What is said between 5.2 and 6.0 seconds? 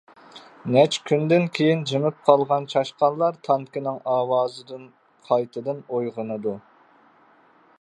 قايتىدىن